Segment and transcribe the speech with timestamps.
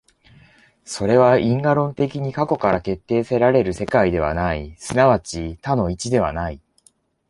[0.83, 6.59] それは因果論的に過去から決定せられる世界ではない、即ち多の一ではない。